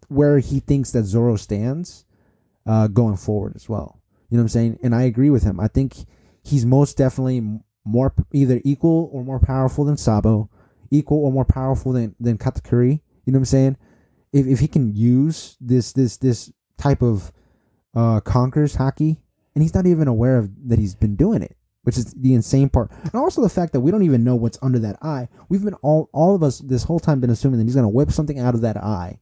where 0.08 0.38
he 0.38 0.60
thinks 0.60 0.90
that 0.92 1.04
Zoro 1.04 1.36
stands 1.36 2.05
uh, 2.66 2.88
going 2.88 3.16
forward 3.16 3.52
as 3.56 3.68
well. 3.68 4.02
You 4.30 4.36
know 4.36 4.42
what 4.42 4.46
I'm 4.46 4.48
saying? 4.48 4.78
And 4.82 4.94
I 4.94 5.02
agree 5.02 5.30
with 5.30 5.44
him. 5.44 5.60
I 5.60 5.68
think 5.68 5.94
he's 6.42 6.66
most 6.66 6.96
definitely 6.96 7.60
more 7.84 8.12
either 8.32 8.60
equal 8.64 9.08
or 9.12 9.22
more 9.24 9.38
powerful 9.38 9.84
than 9.84 9.96
Sabo, 9.96 10.50
equal 10.90 11.24
or 11.24 11.32
more 11.32 11.44
powerful 11.44 11.92
than 11.92 12.14
than 12.18 12.38
Katakuri. 12.38 13.00
You 13.24 13.32
know 13.32 13.38
what 13.38 13.40
I'm 13.40 13.44
saying? 13.46 13.76
if, 14.36 14.46
if 14.46 14.60
he 14.60 14.68
can 14.68 14.94
use 14.94 15.56
this 15.60 15.92
this 15.92 16.18
this 16.18 16.52
type 16.76 17.02
of 17.02 17.32
uh 17.94 18.20
conquers 18.20 18.76
haki, 18.76 19.16
and 19.54 19.62
he's 19.62 19.74
not 19.74 19.86
even 19.86 20.08
aware 20.08 20.38
of 20.38 20.50
that 20.68 20.78
he's 20.78 20.94
been 20.94 21.16
doing 21.16 21.42
it, 21.42 21.56
which 21.82 21.96
is 21.96 22.12
the 22.12 22.34
insane 22.34 22.68
part, 22.68 22.90
and 23.02 23.14
also 23.14 23.40
the 23.40 23.48
fact 23.48 23.72
that 23.72 23.80
we 23.80 23.90
don't 23.90 24.02
even 24.02 24.24
know 24.24 24.36
what's 24.36 24.58
under 24.60 24.78
that 24.78 24.98
eye. 25.02 25.28
We've 25.48 25.64
been 25.64 25.74
all 25.74 26.10
all 26.12 26.34
of 26.34 26.42
us 26.42 26.58
this 26.58 26.84
whole 26.84 27.00
time 27.00 27.20
been 27.20 27.30
assuming 27.30 27.58
that 27.58 27.64
he's 27.64 27.74
gonna 27.74 27.88
whip 27.88 28.10
something 28.10 28.38
out 28.38 28.54
of 28.54 28.60
that 28.60 28.76
eye, 28.76 29.20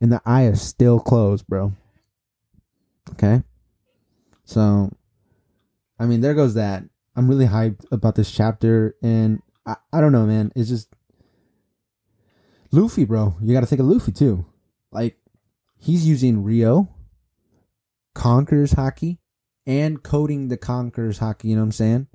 and 0.00 0.12
the 0.12 0.22
eye 0.24 0.46
is 0.46 0.62
still 0.62 1.00
closed, 1.00 1.46
bro. 1.48 1.72
Okay, 3.12 3.42
so 4.44 4.90
I 5.98 6.06
mean, 6.06 6.20
there 6.20 6.34
goes 6.34 6.54
that. 6.54 6.84
I'm 7.16 7.28
really 7.28 7.46
hyped 7.46 7.84
about 7.92 8.14
this 8.14 8.30
chapter, 8.30 8.94
and 9.02 9.42
I, 9.66 9.76
I 9.92 10.00
don't 10.00 10.12
know, 10.12 10.26
man. 10.26 10.52
It's 10.56 10.68
just 10.68 10.94
Luffy, 12.72 13.04
bro. 13.04 13.36
You 13.42 13.52
got 13.52 13.60
to 13.60 13.66
think 13.66 13.80
of 13.80 13.86
Luffy 13.86 14.12
too. 14.12 14.46
Like 14.92 15.18
he's 15.78 16.06
using 16.06 16.42
Ryou, 16.44 16.88
Conquerors 18.14 18.74
Haki, 18.74 19.18
and 19.66 20.02
coding 20.02 20.48
the 20.48 20.56
Conquerors 20.56 21.18
Haki. 21.18 21.44
You 21.44 21.56
know 21.56 21.62
what 21.62 21.66
I'm 21.66 21.72
saying? 21.72 22.06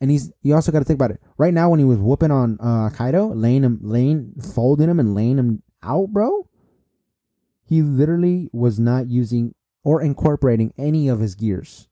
And 0.00 0.10
he's 0.10 0.32
you 0.42 0.54
also 0.54 0.70
got 0.70 0.78
to 0.78 0.84
think 0.84 0.98
about 0.98 1.10
it. 1.10 1.20
Right 1.36 1.52
now, 1.52 1.68
when 1.70 1.80
he 1.80 1.84
was 1.84 1.98
whooping 1.98 2.30
on 2.30 2.58
uh, 2.60 2.90
Kaido, 2.90 3.28
laying 3.34 3.64
him, 3.64 3.80
laying, 3.82 4.34
folding 4.54 4.88
him, 4.88 5.00
and 5.00 5.14
laying 5.14 5.38
him 5.38 5.62
out, 5.82 6.08
bro. 6.12 6.48
he 7.64 7.82
literally 7.82 8.48
was 8.52 8.78
not 8.78 9.08
using 9.08 9.54
or 9.84 10.02
incorporating 10.02 10.72
any 10.76 11.08
of 11.08 11.20
his 11.20 11.34
gears. 11.34 11.88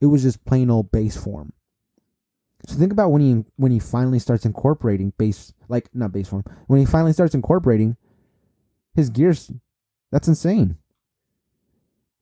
It 0.00 0.06
was 0.06 0.22
just 0.22 0.44
plain 0.44 0.70
old 0.70 0.90
base 0.90 1.16
form. 1.16 1.52
So 2.66 2.76
think 2.76 2.92
about 2.92 3.10
when 3.10 3.22
he 3.22 3.44
when 3.56 3.72
he 3.72 3.78
finally 3.78 4.18
starts 4.18 4.44
incorporating 4.44 5.12
base 5.16 5.52
like 5.68 5.88
not 5.94 6.12
base 6.12 6.28
form. 6.28 6.44
When 6.66 6.80
he 6.80 6.86
finally 6.86 7.12
starts 7.12 7.34
incorporating 7.34 7.96
his 8.94 9.08
gears, 9.08 9.50
that's 10.10 10.28
insane. 10.28 10.76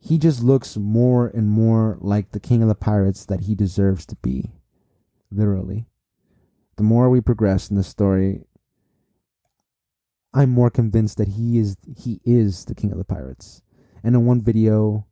He 0.00 0.16
just 0.16 0.42
looks 0.42 0.76
more 0.76 1.26
and 1.26 1.48
more 1.48 1.98
like 2.00 2.30
the 2.30 2.40
king 2.40 2.62
of 2.62 2.68
the 2.68 2.76
pirates 2.76 3.24
that 3.26 3.42
he 3.42 3.54
deserves 3.54 4.06
to 4.06 4.16
be. 4.16 4.52
Literally. 5.30 5.86
The 6.76 6.84
more 6.84 7.10
we 7.10 7.20
progress 7.20 7.68
in 7.68 7.76
the 7.76 7.82
story, 7.82 8.44
I'm 10.32 10.50
more 10.50 10.70
convinced 10.70 11.18
that 11.18 11.28
he 11.30 11.58
is 11.58 11.76
he 11.96 12.20
is 12.24 12.66
the 12.66 12.74
king 12.76 12.92
of 12.92 12.98
the 12.98 13.04
pirates. 13.04 13.62
And 14.04 14.14
in 14.14 14.24
one 14.24 14.40
video, 14.40 15.07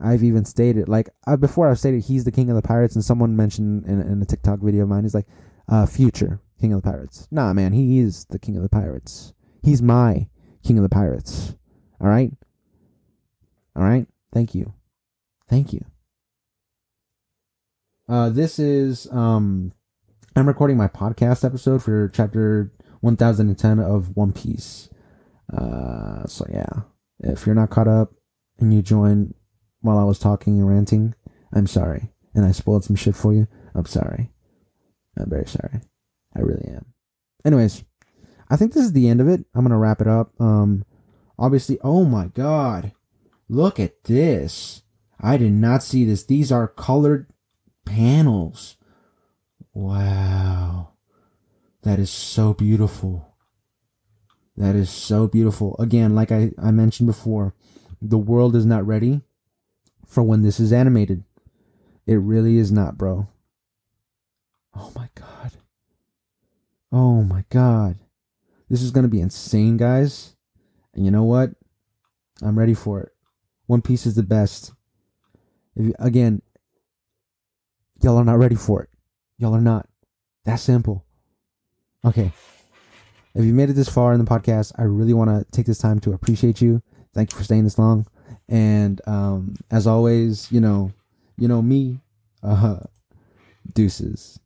I've 0.00 0.22
even 0.22 0.44
stated 0.44 0.88
like 0.88 1.08
uh, 1.26 1.36
before 1.36 1.68
I've 1.68 1.78
stated 1.78 2.04
he's 2.04 2.24
the 2.24 2.32
king 2.32 2.50
of 2.50 2.56
the 2.56 2.62
pirates, 2.62 2.94
and 2.94 3.04
someone 3.04 3.36
mentioned 3.36 3.84
in, 3.86 4.00
in 4.00 4.22
a 4.22 4.26
TikTok 4.26 4.60
video 4.60 4.84
of 4.84 4.88
mine, 4.88 5.02
he's 5.02 5.14
like, 5.14 5.26
uh, 5.68 5.86
"Future 5.86 6.40
king 6.60 6.72
of 6.72 6.82
the 6.82 6.90
pirates." 6.90 7.26
Nah, 7.30 7.52
man, 7.52 7.72
he 7.72 7.98
is 7.98 8.24
the 8.26 8.38
king 8.38 8.56
of 8.56 8.62
the 8.62 8.68
pirates. 8.68 9.32
He's 9.62 9.82
my 9.82 10.28
king 10.62 10.78
of 10.78 10.82
the 10.82 10.88
pirates. 10.88 11.54
All 12.00 12.08
right, 12.08 12.32
all 13.74 13.82
right. 13.82 14.06
Thank 14.32 14.54
you, 14.54 14.74
thank 15.48 15.72
you. 15.72 15.84
Uh, 18.08 18.30
this 18.30 18.58
is 18.58 19.06
um, 19.12 19.72
I'm 20.36 20.46
recording 20.46 20.76
my 20.76 20.88
podcast 20.88 21.44
episode 21.44 21.82
for 21.82 22.08
chapter 22.08 22.72
1010 23.00 23.80
of 23.80 24.16
One 24.16 24.32
Piece. 24.32 24.88
Uh, 25.52 26.24
so 26.26 26.46
yeah, 26.50 26.82
if 27.20 27.44
you're 27.44 27.54
not 27.54 27.70
caught 27.70 27.88
up 27.88 28.12
and 28.58 28.72
you 28.72 28.82
join 28.82 29.34
while 29.80 29.98
I 29.98 30.04
was 30.04 30.18
talking 30.18 30.58
and 30.58 30.68
ranting, 30.68 31.14
I'm 31.52 31.66
sorry. 31.66 32.12
And 32.34 32.44
I 32.44 32.52
spoiled 32.52 32.84
some 32.84 32.96
shit 32.96 33.16
for 33.16 33.32
you. 33.32 33.48
I'm 33.74 33.86
sorry. 33.86 34.30
I'm 35.18 35.30
very 35.30 35.46
sorry. 35.46 35.80
I 36.36 36.40
really 36.40 36.68
am. 36.68 36.86
Anyways, 37.44 37.84
I 38.50 38.56
think 38.56 38.72
this 38.72 38.84
is 38.84 38.92
the 38.92 39.08
end 39.08 39.20
of 39.20 39.28
it. 39.28 39.44
I'm 39.54 39.64
gonna 39.64 39.78
wrap 39.78 40.00
it 40.00 40.06
up. 40.06 40.32
Um, 40.40 40.84
obviously, 41.38 41.78
oh 41.82 42.04
my 42.04 42.26
god, 42.28 42.92
look 43.48 43.80
at 43.80 44.04
this. 44.04 44.82
I 45.20 45.36
did 45.36 45.52
not 45.52 45.82
see 45.82 46.04
this. 46.04 46.24
These 46.24 46.52
are 46.52 46.68
colored 46.68 47.26
panels. 47.84 48.76
Wow. 49.72 50.90
That 51.82 51.98
is 51.98 52.10
so 52.10 52.54
beautiful. 52.54 53.34
That 54.56 54.74
is 54.74 54.90
so 54.90 55.26
beautiful. 55.26 55.76
Again, 55.78 56.14
like 56.14 56.32
I, 56.32 56.50
I 56.60 56.70
mentioned 56.70 57.06
before, 57.06 57.54
the 58.00 58.18
world 58.18 58.54
is 58.54 58.66
not 58.66 58.86
ready 58.86 59.22
for 60.08 60.22
when 60.22 60.42
this 60.42 60.58
is 60.58 60.72
animated. 60.72 61.22
It 62.06 62.14
really 62.14 62.56
is 62.56 62.72
not, 62.72 62.96
bro. 62.96 63.28
Oh 64.74 64.90
my 64.96 65.10
god. 65.14 65.52
Oh 66.90 67.22
my 67.22 67.44
god. 67.50 67.98
This 68.70 68.82
is 68.82 68.90
going 68.90 69.04
to 69.04 69.10
be 69.10 69.20
insane, 69.20 69.76
guys. 69.76 70.34
And 70.94 71.04
you 71.04 71.10
know 71.10 71.22
what? 71.22 71.50
I'm 72.42 72.58
ready 72.58 72.74
for 72.74 73.00
it. 73.00 73.12
One 73.66 73.82
Piece 73.82 74.06
is 74.06 74.14
the 74.14 74.22
best. 74.22 74.72
If 75.76 75.86
you, 75.86 75.94
again, 75.98 76.40
y'all 78.02 78.16
are 78.16 78.24
not 78.24 78.38
ready 78.38 78.56
for 78.56 78.82
it. 78.82 78.88
Y'all 79.36 79.54
are 79.54 79.60
not. 79.60 79.86
That 80.44 80.56
simple. 80.56 81.04
Okay. 82.04 82.32
If 83.34 83.44
you 83.44 83.52
made 83.52 83.70
it 83.70 83.74
this 83.74 83.88
far 83.88 84.14
in 84.14 84.18
the 84.18 84.30
podcast, 84.30 84.72
I 84.78 84.84
really 84.84 85.12
want 85.12 85.30
to 85.30 85.44
take 85.52 85.66
this 85.66 85.78
time 85.78 86.00
to 86.00 86.12
appreciate 86.12 86.60
you. 86.60 86.82
Thank 87.14 87.32
you 87.32 87.38
for 87.38 87.44
staying 87.44 87.64
this 87.64 87.78
long. 87.78 88.06
And 88.48 89.00
um, 89.06 89.54
as 89.70 89.86
always, 89.86 90.50
you 90.50 90.60
know, 90.60 90.92
you 91.36 91.48
know 91.48 91.62
me, 91.62 92.00
uh, 92.42 92.80
deuces. 93.74 94.38